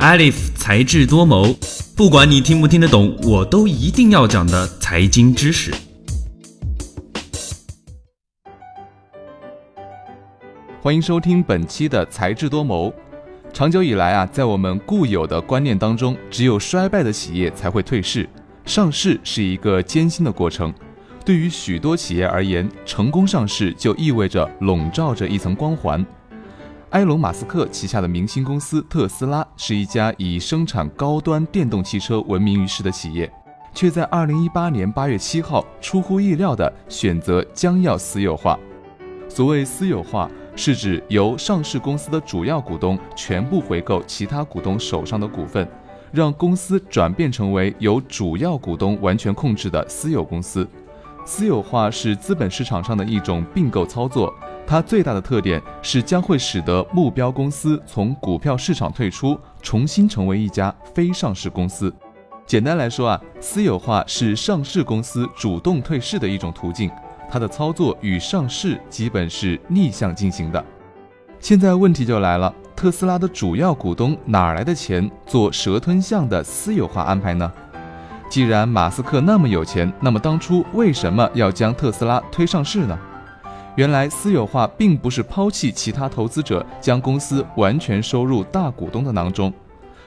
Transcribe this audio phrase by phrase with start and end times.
[0.00, 1.54] Alif 才智多谋，
[1.94, 5.70] 不管你听不听得懂，我都一定要讲的财经知识。
[10.80, 12.90] 欢迎收听本期的才智多谋。
[13.52, 18.26] 长久以来啊，在我们固有的观念当中，只有衰败的企业才会退市，
[18.64, 20.72] 上市是一个艰辛的过程。
[21.26, 26.02] 对于许多企业而言，成功上市就意味着笼罩着一层光环。
[26.90, 33.32] 埃隆·马斯克旗下的明星公司特斯拉是一家以生产高端电动汽车闻名于世的企业，
[33.72, 38.58] 却在2018年8月7号出乎意料地选择将要私有化。
[39.28, 45.68] 所谓私有化，是指由上市公司的主要股东全部回购其他股东手上的股份，
[46.10, 50.66] 让公司转变成为由主要股东完全控制的私有公司。
[51.24, 54.32] 私有化是资本市场上的一种并购操作。
[54.66, 61.92] 它最大的特点是将会使得目标公司从股票市场退出，重新成为一家非上市公司。
[62.46, 66.90] 简单来说啊，私有化是上市公司主动退市的一种途径。
[67.28, 70.64] 它的操作与上市基本是逆向进行的。
[71.38, 77.50] 现在问题就来了，特斯拉的主要股东哪来的钱做蛇吞象的私有化安排呢？
[78.30, 82.96] 既然马斯克那么有钱，那么当初为什么要将特斯拉推上市呢？
[83.74, 89.52] 原来私有化并不是抛弃其他投资者，将公司完全收入大股东的囊中。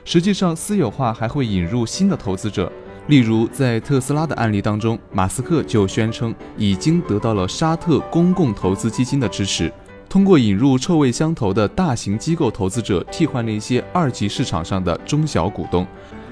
[0.06, 2.72] 实际上，私有化还会引入新的投资者。
[3.08, 9.70] 例如，在特斯拉的案例当中，马斯克就宣称已经得到了沙特公共投资基金的支持，
[10.08, 15.86] 通过引入臭味相投的大型机构投资者，替换了一些二级市场上的中小股东。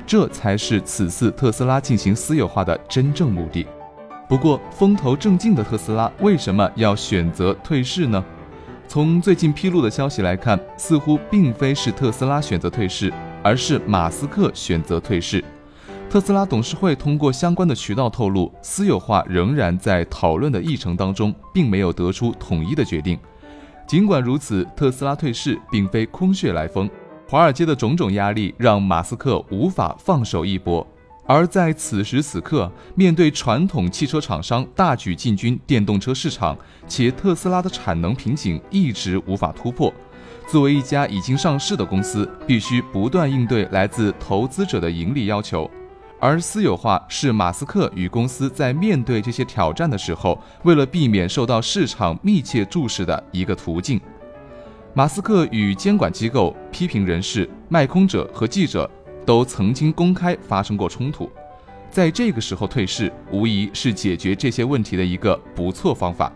[0.05, 3.65] 这才是此次特斯拉进行私有化的真正目的。
[4.27, 8.23] 不过，风头正劲的特斯拉为什么要选择退市呢？
[8.87, 15.43] 从最近披露的消息来看，似乎并非是特斯拉选择退市，而是马斯克选择退市。
[16.09, 23.17] 特斯拉董事会通过相关的渠道透露，私有化仍然在讨论的议程当中，并没有得出统一的决定。
[23.87, 26.89] 尽管如此，特斯拉退市并非空穴来风，
[27.31, 30.85] 华尔街的种种压力让马斯克无法放手一搏。
[31.25, 36.57] 而在此时此刻，面对传统汽车厂商大举进军电动车市场，
[36.89, 39.93] 且特斯拉的产能瓶颈一直无法突破，
[40.45, 45.71] 作为一家已经上市的公司，必须不断应对来自投资者的盈利要求。
[46.19, 54.01] 而私有化是马斯克与公司在面对这些挑战的时候，为了避免受到市场密切注视的一个途径。
[54.93, 58.89] 马斯克与监管机构、批评人士、卖空者和记者。
[59.23, 61.29] 都曾经公开发生过冲突，
[61.91, 66.33] 在这个时候退市，无疑是解决这些问题的一个不错方法。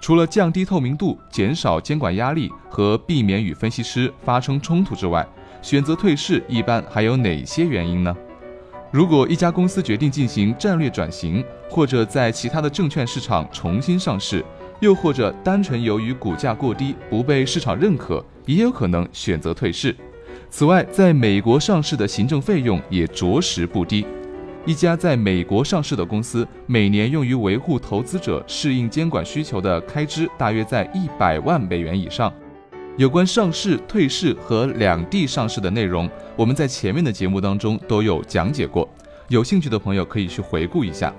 [0.00, 5.26] 除了降低透明度、减少监管压力和避免与分析师发生冲突之外，
[5.60, 8.16] 选择退市一般还有哪些原因呢？
[8.92, 14.44] 如果一家公司决定进行战略转型，或者在其他的证券市场重新上市，
[14.80, 19.94] 又或者单纯由于股价过低不被市场认可，也有可能选择退市。
[20.48, 24.06] 此外，在美国上市的行政费用也着实不低。
[24.64, 32.32] 一家在美国上市的公司，每年用于维护投资者适应监管需求的开支大约在一百万美元以上。
[32.96, 38.88] 有关上市、退市和两地上市的内容，我们在前面的节目当中都有讲解过，
[39.28, 41.14] 有兴趣的朋友可以去回顾一下。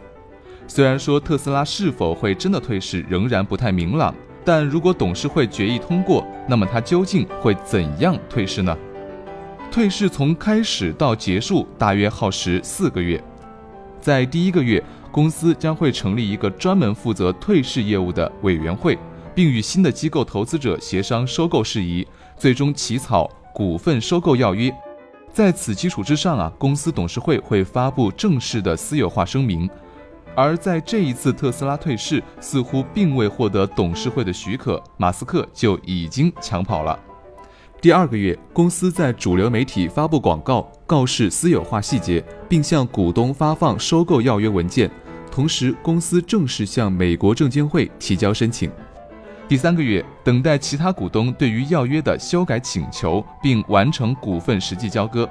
[0.68, 4.14] 虽然说特斯拉是否会真的退市仍然不太明朗，
[4.44, 8.78] 但如果董事会决议通过，那么它究竟会怎样退市呢？
[9.72, 13.22] 退市从开始到结束大约耗时四个月，
[14.02, 18.98] 在第一个月，公司将会成立一个专门负责退市业务的委员会，
[19.34, 22.06] 并与新的机构投资者协商收购事宜，
[22.38, 24.74] 最终起草股份收购要约。
[25.32, 29.70] 在此基础之上啊，公司董事会会发布正式的私有化声明。
[30.38, 36.98] 而在这一次特斯拉退市似乎并未获得董事会的许可，马斯克就已经抢跑了。
[37.82, 44.88] 第二个月，公司在主流媒体发布广告，告示私有化细节，并向股东发放收购要约文件。
[45.32, 48.72] 同时，公司正式向美国证监会提交申请。
[49.48, 55.28] 第三个月，等待其他股东对于要约的修改请求，并完成股份实际交割。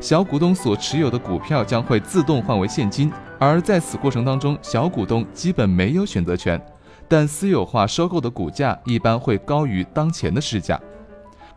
[0.00, 6.60] 小股东所持有的股票将会自动换为现金，而在此过程当中，小股东基本没有选择权。
[7.08, 10.80] 但私有化收购的股价一般会高于当前的市价。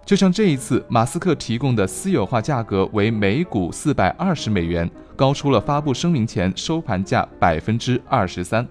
[0.04, 8.68] 就像这一次，马斯克提供的私有化价格为每股四百二十美元，高出了发布声明前收盘价百分之二十三。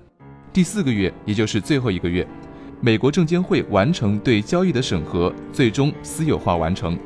[0.52, 2.26] 第四个月，也就是最后一个月，
[2.81, 6.99] 美国证监会完成对交易的审核，最终私有化完成。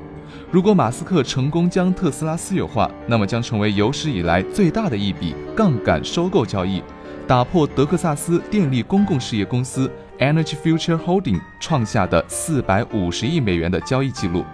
[0.51, 6.83] 如果马斯克成功将特斯拉私有化，那么将成为有史以来最大的一笔杠杆收购交易，
[7.27, 14.45] 打破德克萨斯电力公共事业公司 Energy Future Holding 创下的四百五十亿美元的交易记录。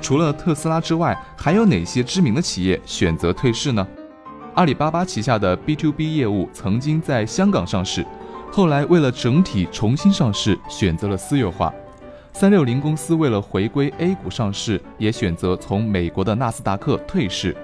[0.00, 3.86] 除了特斯拉之外，还有哪些知名的企业选择退市呢？
[4.54, 8.06] 阿里巴巴旗下的 B to B 业务曾经在香港上市，
[8.52, 11.72] 后来为了整体重新上市，选择了私有化。
[12.36, 17.56] 三六零公司为了回归 A 股上市，也选择从美国的纳斯达克退市。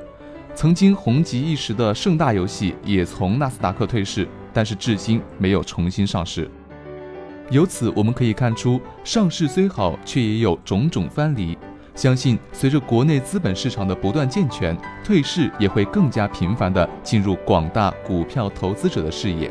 [0.54, 6.48] 曾经红极一时的盛大游戏也从纳斯达克退市，但是至今没有重新上市。
[7.50, 11.58] 由此我们可以看出，上市虽好，却也有种种藩篱。
[11.96, 19.50] 相信随着国内资本市场的不断健全，退市也会更加频繁地进入广大股票投资者的视野。